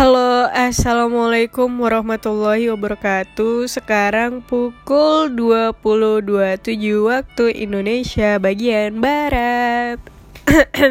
[0.00, 3.68] Halo, Assalamualaikum warahmatullahi wabarakatuh.
[3.68, 10.00] Sekarang pukul 20.27 waktu Indonesia bagian Barat.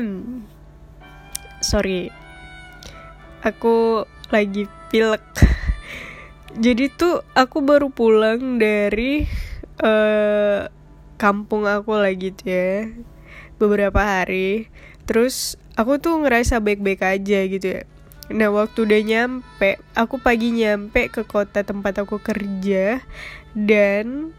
[1.73, 2.13] Sorry
[3.41, 5.25] Aku lagi pilek.
[6.61, 9.25] Jadi tuh aku baru pulang dari
[9.81, 10.69] uh,
[11.17, 12.93] kampung aku lagi tuh ya
[13.57, 14.69] Beberapa hari.
[15.09, 17.89] Terus aku tuh ngerasa baik-baik aja gitu ya
[18.29, 23.01] Nah waktu udah nyampe, aku pagi nyampe ke kota tempat aku kerja
[23.57, 24.37] dan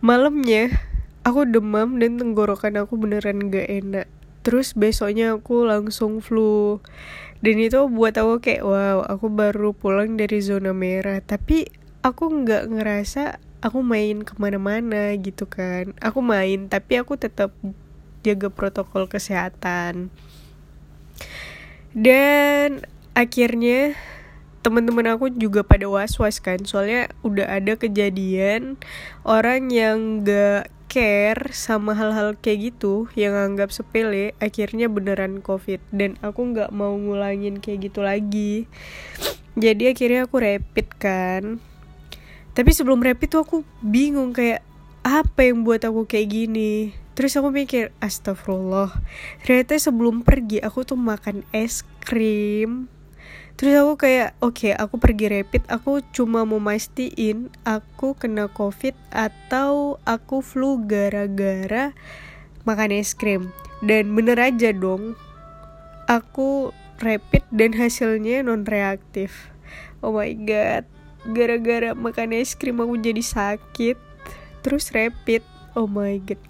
[0.00, 0.72] malamnya
[1.20, 4.06] aku demam dan tenggorokan aku beneran gak enak.
[4.40, 6.80] Terus besoknya aku langsung flu
[7.44, 11.68] dan itu buat aku kayak wow aku baru pulang dari zona merah tapi
[12.00, 15.92] aku nggak ngerasa aku main ke mana-mana gitu kan.
[16.00, 17.52] Aku main tapi aku tetap
[18.24, 20.08] jaga protokol kesehatan
[21.96, 22.86] dan
[23.18, 23.98] akhirnya
[24.60, 26.62] teman-teman aku juga pada was-was kan.
[26.62, 28.76] Soalnya udah ada kejadian
[29.24, 35.80] orang yang gak care sama hal-hal kayak gitu yang anggap sepele akhirnya beneran covid.
[35.94, 38.66] Dan aku nggak mau ngulangin kayak gitu lagi.
[39.54, 41.42] Jadi akhirnya aku rapid kan.
[42.50, 44.66] Tapi sebelum rapid tuh aku bingung kayak
[45.00, 48.96] apa yang buat aku kayak gini terus aku mikir astagfirullah.
[49.44, 52.88] Ternyata sebelum pergi aku tuh makan es krim.
[53.60, 55.68] Terus aku kayak oke okay, aku pergi rapid.
[55.68, 61.92] Aku cuma mau mastiin aku kena covid atau aku flu gara-gara
[62.64, 63.52] makan es krim.
[63.84, 65.12] Dan bener aja dong
[66.08, 66.72] aku
[67.04, 69.52] rapid dan hasilnya non reaktif
[70.00, 70.88] oh my god
[71.36, 74.00] gara-gara makan es krim aku jadi sakit.
[74.64, 75.44] Terus rapid.
[75.76, 76.49] Oh my god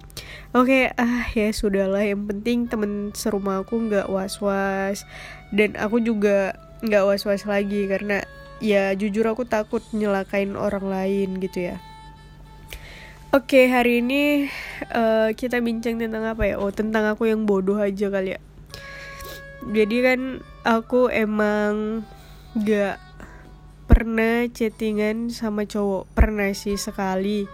[0.51, 2.03] Oke, okay, ah ya sudahlah.
[2.03, 5.07] Yang penting temen serumah aku nggak was-was
[5.55, 8.27] dan aku juga nggak was-was lagi karena
[8.59, 11.79] ya jujur aku takut nyelakain orang lain gitu ya.
[13.31, 14.51] Oke, okay, hari ini
[14.91, 16.59] uh, kita bincang tentang apa ya?
[16.59, 18.43] Oh, tentang aku yang bodoh aja kali ya.
[19.71, 20.21] Jadi kan
[20.67, 22.03] aku emang
[22.59, 22.99] gak
[23.87, 26.11] pernah chattingan sama cowok.
[26.11, 27.47] Pernah sih sekali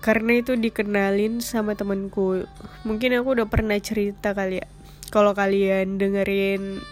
[0.00, 2.44] karena itu dikenalin sama temanku.
[2.86, 4.66] Mungkin aku udah pernah cerita kali ya.
[5.10, 6.82] Kalau kalian dengerin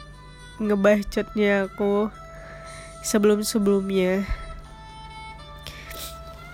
[0.63, 2.15] ngebacotnya aku
[3.03, 4.23] sebelum sebelumnya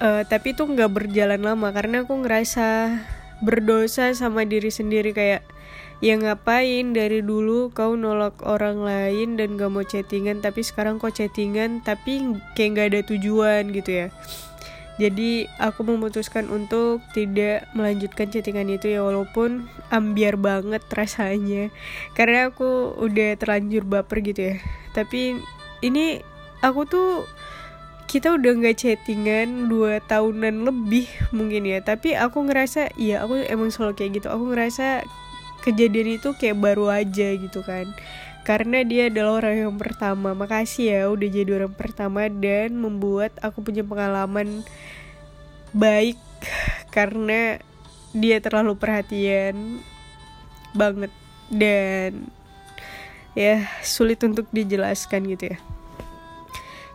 [0.01, 2.99] uh, tapi itu nggak berjalan lama karena aku ngerasa
[3.45, 5.13] berdosa sama diri sendiri.
[5.13, 5.45] Kayak
[6.01, 6.97] ya ngapain?
[6.97, 12.41] Dari dulu kau nolak orang lain dan gak mau chattingan tapi sekarang kau chattingan tapi
[12.57, 14.09] kayak nggak ada tujuan gitu ya
[15.01, 21.73] jadi aku memutuskan untuk tidak melanjutkan chattingan itu ya walaupun ambiar banget rasanya.
[22.13, 24.57] Karena aku udah terlanjur baper gitu ya.
[24.93, 25.41] Tapi
[25.81, 26.21] ini
[26.61, 27.25] aku tuh
[28.13, 31.81] kita udah nggak chattingan dua tahunan lebih mungkin ya.
[31.81, 34.29] Tapi aku ngerasa iya aku emang selalu kayak gitu.
[34.29, 35.09] Aku ngerasa
[35.65, 37.89] kejadian itu kayak baru aja gitu kan
[38.43, 40.33] karena dia adalah orang yang pertama.
[40.33, 44.65] Makasih ya udah jadi orang pertama dan membuat aku punya pengalaman
[45.77, 46.17] baik.
[46.91, 47.61] Karena
[48.11, 49.79] dia terlalu perhatian
[50.75, 51.13] banget
[51.51, 52.27] dan
[53.39, 55.59] ya sulit untuk dijelaskan gitu ya.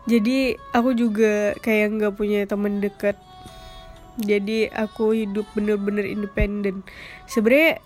[0.05, 3.17] Jadi aku juga kayak nggak punya temen deket
[4.15, 6.87] jadi aku hidup bener-bener independen.
[7.27, 7.83] Sebenarnya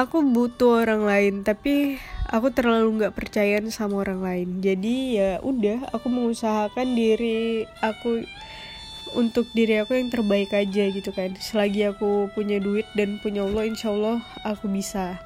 [0.00, 2.00] aku butuh orang lain tapi
[2.32, 4.48] aku terlalu nggak percaya sama orang lain.
[4.64, 8.24] Jadi ya udah aku mengusahakan diri aku
[9.12, 11.36] untuk diri aku yang terbaik aja gitu kan.
[11.36, 15.20] Selagi aku punya duit dan punya Allah insya Allah aku bisa.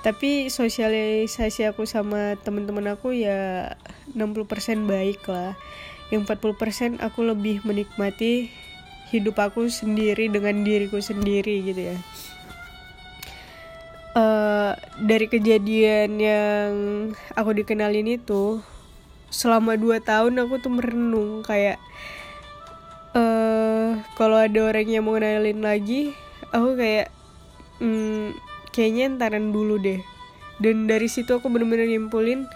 [0.00, 3.72] Tapi sosialisasi aku sama teman-teman aku ya
[4.16, 5.52] 60% baik lah.
[6.08, 8.48] Yang 40% aku lebih menikmati
[9.12, 11.98] hidup aku sendiri dengan diriku sendiri gitu ya
[15.00, 16.70] dari kejadian yang
[17.34, 18.62] aku dikenalin itu
[19.28, 21.82] selama 2 tahun aku tuh merenung kayak
[23.18, 26.14] uh, kalau ada orang yang mau kenalin lagi
[26.54, 27.10] aku kayak
[27.82, 28.38] hmm,
[28.70, 30.02] kayaknya entaran dulu deh.
[30.62, 32.46] Dan dari situ aku bener-bener nyimpulin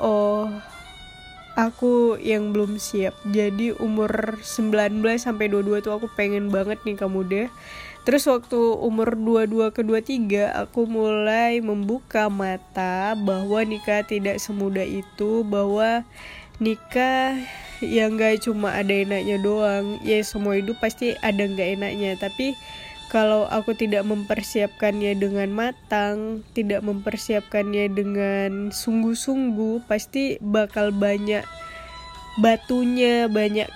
[0.00, 0.48] oh
[1.54, 3.14] aku yang belum siap.
[3.26, 7.48] Jadi umur 19 sampai 22 tuh aku pengen banget nih kamu deh
[8.04, 15.40] Terus waktu umur 22 ke 23 aku mulai membuka mata bahwa nikah tidak semudah itu,
[15.40, 16.04] bahwa
[16.60, 17.32] nikah
[17.80, 19.96] yang gak cuma ada enaknya doang.
[20.04, 22.20] Ya semua hidup pasti ada nggak enaknya.
[22.20, 22.52] Tapi
[23.14, 31.46] kalau aku tidak mempersiapkannya dengan matang, tidak mempersiapkannya dengan sungguh-sungguh, pasti bakal banyak
[32.42, 33.70] batunya, banyak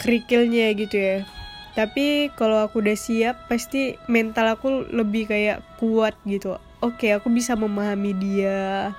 [0.00, 1.18] kerikilnya gitu ya.
[1.76, 6.56] Tapi kalau aku udah siap, pasti mental aku lebih kayak kuat gitu.
[6.80, 8.96] Oke, aku bisa memahami dia.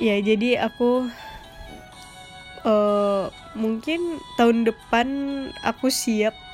[0.00, 1.12] Ya, jadi aku
[2.64, 5.06] uh, mungkin tahun depan
[5.60, 6.47] aku siap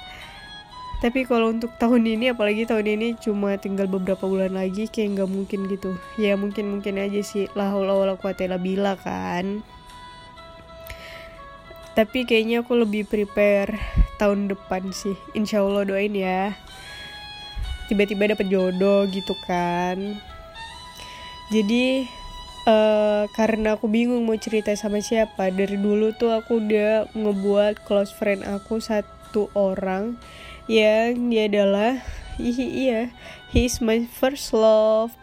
[1.04, 5.28] tapi kalau untuk tahun ini apalagi tahun ini cuma tinggal beberapa bulan lagi kayak nggak
[5.28, 6.00] mungkin gitu.
[6.16, 7.44] Ya mungkin mungkin aja sih.
[7.52, 9.60] Lah wala kuatela bila kan.
[11.92, 13.76] Tapi kayaknya aku lebih prepare
[14.16, 15.12] tahun depan sih.
[15.36, 16.56] Insya Allah doain ya.
[17.92, 20.16] Tiba-tiba dapet jodoh gitu kan.
[21.52, 22.08] Jadi
[22.64, 28.16] uh, karena aku bingung mau cerita sama siapa dari dulu tuh aku udah ngebuat close
[28.16, 30.16] friend aku satu orang
[30.70, 32.00] yang dia adalah
[32.40, 33.12] iya
[33.52, 35.14] he is my first love.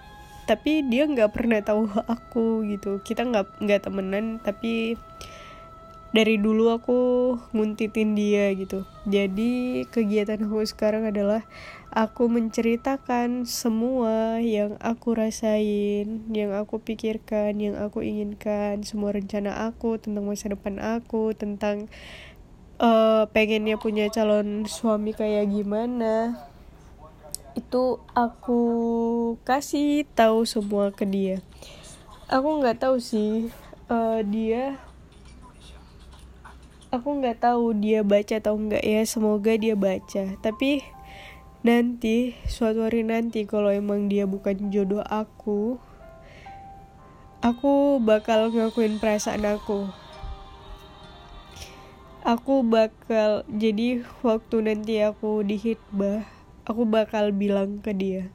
[0.49, 2.99] Tapi dia nggak pernah tahu aku gitu.
[3.03, 4.99] Kita nggak nggak temenan tapi
[6.11, 6.99] dari dulu aku
[7.55, 8.83] nguntitin dia gitu.
[9.07, 11.47] Jadi kegiatan aku sekarang adalah
[11.91, 19.99] aku menceritakan semua yang aku rasain yang aku pikirkan yang aku inginkan semua rencana aku
[19.99, 21.91] tentang masa depan aku tentang
[22.81, 26.41] uh, pengennya punya calon suami kayak gimana?
[27.53, 28.61] Itu aku
[29.45, 31.39] kasih tahu semua ke dia.
[32.27, 33.53] Aku nggak tahu sih
[33.91, 34.81] uh, dia
[36.91, 39.05] aku nggak tahu dia baca atau enggak ya.
[39.05, 40.33] Semoga dia baca.
[40.41, 40.81] Tapi
[41.61, 45.77] nanti suatu hari nanti kalau emang dia bukan jodoh aku
[47.45, 50.00] aku bakal ngakuin perasaan aku
[52.31, 56.23] aku bakal jadi waktu nanti aku di hitbah
[56.63, 58.31] aku bakal bilang ke dia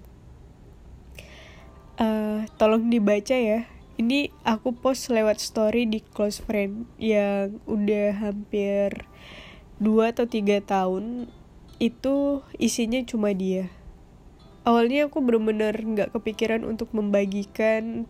[1.97, 3.65] uh, tolong dibaca ya
[3.97, 9.09] ini aku post lewat story di close friend yang udah hampir
[9.81, 11.33] dua atau tiga tahun
[11.77, 13.73] itu isinya cuma dia.
[14.69, 18.05] Awalnya aku bener-bener nggak kepikiran untuk membagikan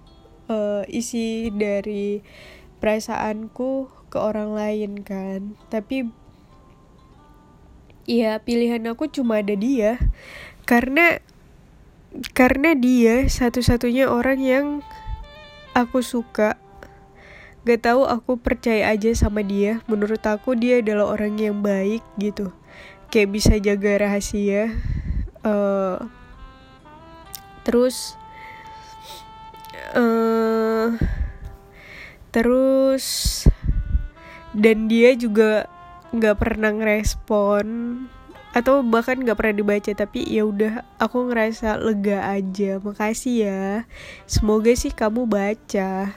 [0.50, 2.22] uh, isi dari
[2.78, 5.54] perasaanku ke orang lain kan.
[5.68, 6.10] Tapi
[8.06, 9.98] ya pilihan aku cuma ada dia.
[10.66, 11.20] Karena
[12.32, 14.66] karena dia satu-satunya orang yang
[15.76, 16.56] aku suka.
[17.66, 19.82] Gak tahu aku percaya aja sama dia.
[19.90, 22.54] Menurut aku dia adalah orang yang baik gitu.
[23.10, 24.70] Kayak bisa jaga rahasia.
[25.46, 25.98] Uh,
[27.62, 28.14] terus
[29.94, 30.94] uh,
[32.30, 33.04] terus
[34.56, 35.68] dan dia juga
[36.16, 37.66] nggak pernah ngerespon
[38.56, 42.80] atau bahkan nggak pernah dibaca tapi ya udah aku ngerasa lega aja.
[42.80, 43.64] Makasih ya.
[44.24, 46.16] Semoga sih kamu baca.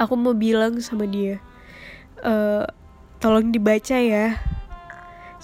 [0.00, 1.44] Aku mau bilang sama dia
[2.24, 2.64] e,
[3.20, 4.40] tolong dibaca ya.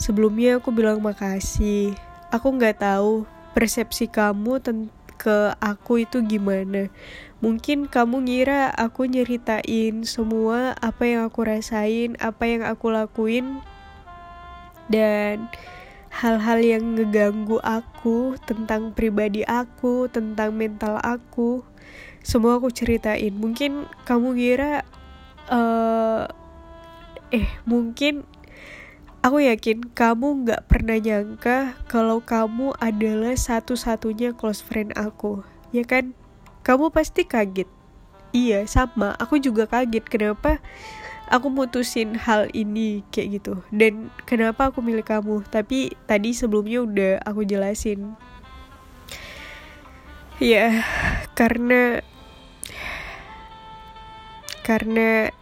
[0.01, 1.93] Sebelumnya aku bilang makasih.
[2.33, 6.93] Aku nggak tahu persepsi kamu tentang ke aku itu gimana.
[7.41, 13.65] Mungkin kamu ngira aku nyeritain semua apa yang aku rasain apa yang aku lakuin
[14.93, 15.49] dan
[16.13, 21.65] hal-hal yang ngeganggu aku tentang pribadi aku tentang mental aku
[22.21, 23.33] semua aku ceritain.
[23.33, 24.85] Mungkin kamu ngira
[25.49, 26.29] uh,
[27.33, 28.29] eh mungkin
[29.25, 35.41] Aku yakin kamu gak pernah nyangka kalau kamu adalah satu-satunya close friend aku,
[35.73, 36.13] ya kan?
[36.61, 37.65] Kamu pasti kaget.
[38.37, 39.17] Iya, sama.
[39.17, 40.61] Aku juga kaget kenapa
[41.33, 43.65] aku mutusin hal ini kayak gitu.
[43.73, 45.41] Dan kenapa aku milih kamu.
[45.49, 48.21] Tapi tadi sebelumnya udah aku jelasin.
[50.37, 50.85] Ya,
[51.33, 52.05] karena
[54.61, 55.33] karena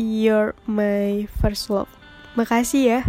[0.00, 1.92] you're my first love
[2.32, 3.00] Makasih ya.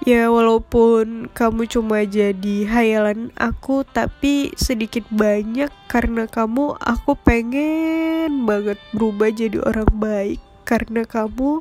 [0.00, 8.80] Ya walaupun kamu cuma jadi hayalan aku tapi sedikit banyak karena kamu aku pengen banget
[8.96, 11.60] berubah jadi orang baik karena kamu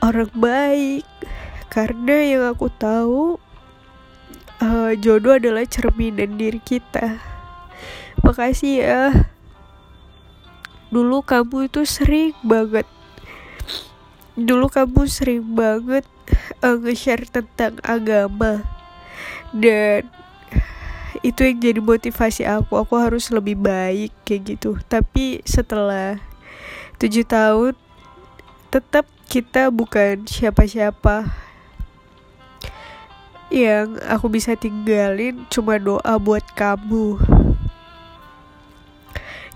[0.00, 1.04] orang baik
[1.68, 3.36] karena yang aku tahu
[4.64, 7.20] uh, jodoh adalah cerminan diri kita.
[8.24, 9.04] Makasih ya.
[10.88, 12.88] Dulu kamu itu sering banget
[14.38, 16.06] dulu kamu sering banget
[16.62, 18.62] uh, nge-share tentang agama.
[19.50, 20.06] Dan
[21.26, 22.78] itu yang jadi motivasi aku.
[22.78, 24.78] Aku harus lebih baik kayak gitu.
[24.86, 26.22] Tapi setelah
[27.02, 27.74] tujuh tahun
[28.68, 31.28] tetap kita bukan siapa-siapa
[33.48, 37.16] yang aku bisa tinggalin cuma doa buat kamu.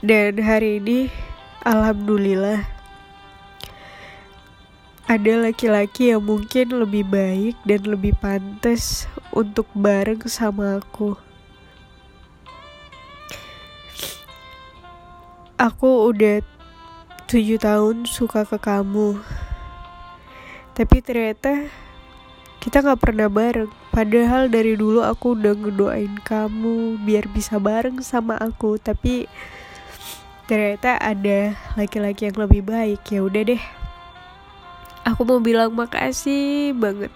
[0.03, 1.13] Dan hari ini,
[1.63, 2.67] alhamdulillah,
[5.11, 11.19] ada laki-laki yang mungkin lebih baik dan lebih pantas untuk bareng sama aku.
[15.59, 16.43] Aku udah
[17.27, 19.19] tujuh tahun suka ke kamu.
[20.73, 21.71] Tapi ternyata
[22.63, 23.71] kita gak pernah bareng.
[23.91, 28.79] Padahal dari dulu aku udah ngedoain kamu biar bisa bareng sama aku.
[28.79, 29.27] Tapi
[30.47, 33.03] ternyata ada laki-laki yang lebih baik.
[33.11, 33.82] Ya udah deh
[35.03, 37.11] aku mau bilang makasih banget.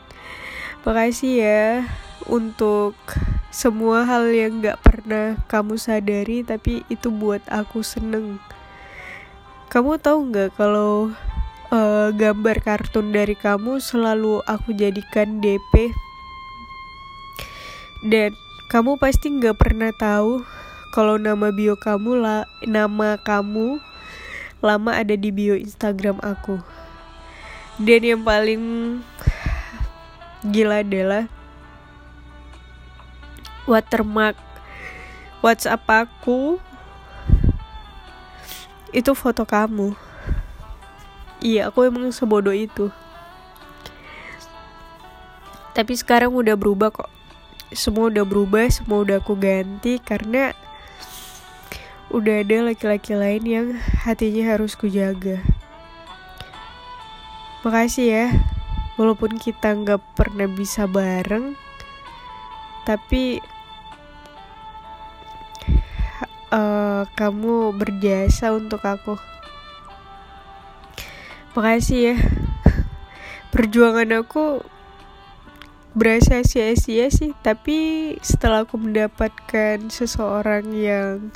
[0.87, 1.65] Makasih ya
[2.27, 2.95] untuk
[3.51, 8.39] semua hal yang gak pernah kamu sadari tapi itu buat aku seneng.
[9.67, 11.11] Kamu tahu nggak kalau
[11.71, 15.91] uh, gambar kartun dari kamu selalu aku jadikan DP
[18.07, 18.31] dan
[18.71, 20.47] kamu pasti nggak pernah tahu
[20.95, 23.83] kalau nama bio kamu lah nama kamu
[24.63, 26.63] lama ada di bio Instagram aku
[27.77, 28.63] dan yang paling
[30.41, 31.29] gila adalah
[33.69, 34.39] watermark.
[35.45, 36.57] WhatsApp aku
[38.97, 39.93] itu foto kamu.
[41.45, 42.89] Iya aku emang sebodoh itu.
[45.77, 47.13] Tapi sekarang udah berubah kok.
[47.77, 50.57] Semua udah berubah semua udah aku ganti karena
[52.09, 53.67] udah ada laki-laki lain yang
[54.07, 55.43] hatinya harus kujaga
[57.67, 58.27] makasih ya
[58.95, 61.59] walaupun kita nggak pernah bisa bareng
[62.87, 63.43] tapi
[66.55, 69.19] uh, kamu berjasa untuk aku.
[71.59, 72.17] Makasih ya.
[73.55, 74.61] Perjuangan aku
[75.97, 81.33] berasa sia-sia sih, tapi setelah aku mendapatkan seseorang yang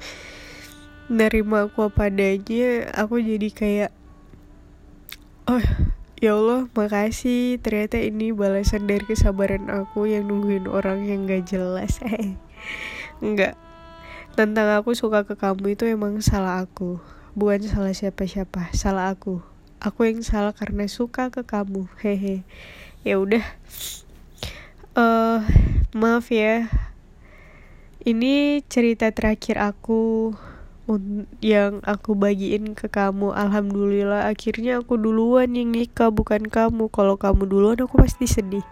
[1.09, 3.91] nerima aku apa adanya, aku jadi kayak
[5.49, 5.65] oh
[6.21, 7.59] ya Allah makasih.
[7.59, 12.01] Ternyata ini balasan dari kesabaran aku yang nungguin orang yang gak jelas.
[12.07, 12.37] Eh
[13.21, 13.57] enggak
[14.33, 16.97] tentang aku suka ke kamu itu emang salah aku.
[17.37, 19.45] Bukan salah siapa-siapa salah aku.
[19.81, 21.89] Aku yang salah karena suka ke kamu.
[22.01, 22.45] Hehe.
[23.05, 23.45] Ya udah.
[24.97, 25.45] Uh,
[25.97, 26.69] maaf ya.
[28.01, 30.33] Ini cerita terakhir aku
[31.45, 37.47] yang aku bagiin ke kamu alhamdulillah akhirnya aku duluan yang nikah bukan kamu kalau kamu
[37.47, 38.65] duluan aku pasti sedih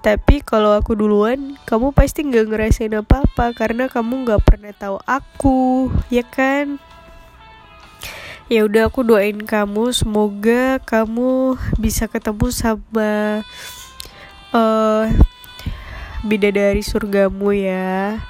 [0.00, 5.92] tapi kalau aku duluan, kamu pasti nggak ngerasain apa-apa karena kamu nggak pernah tahu aku,
[6.08, 6.80] ya kan?
[8.48, 13.44] Ya udah aku doain kamu semoga kamu bisa ketemu sama
[14.56, 15.04] uh,
[16.24, 18.24] bidadari surgamu ya.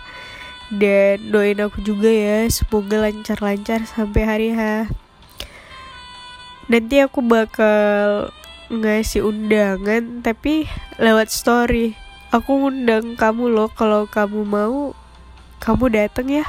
[0.70, 4.86] Dan doain aku juga ya, semoga lancar-lancar sampai hari H.
[6.70, 8.30] Nanti aku bakal
[8.70, 10.70] ngasih undangan tapi
[11.02, 11.98] lewat story.
[12.30, 14.94] Aku undang kamu loh kalau kamu mau
[15.58, 16.46] kamu datang ya.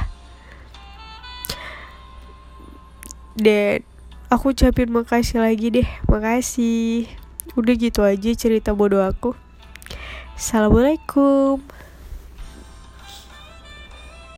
[3.34, 3.82] Dan
[4.30, 7.10] aku ucapin makasih lagi deh makasih.
[7.58, 9.34] Udah gitu aja cerita bodoh aku.
[10.38, 11.81] Assalamualaikum